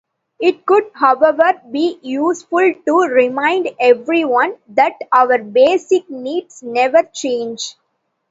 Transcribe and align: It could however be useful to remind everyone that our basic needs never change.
It 0.39 0.65
could 0.65 0.89
however 0.95 1.61
be 1.69 1.99
useful 2.01 2.73
to 2.87 2.99
remind 3.01 3.69
everyone 3.79 4.55
that 4.69 4.93
our 5.13 5.37
basic 5.37 6.09
needs 6.09 6.63
never 6.63 7.03
change. 7.03 7.75